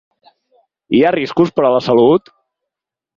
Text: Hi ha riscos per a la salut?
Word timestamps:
Hi 0.95 1.01
ha 1.03 1.11
riscos 1.15 1.51
per 1.57 1.65
a 1.67 1.71
la 1.75 1.83
salut? 1.89 2.33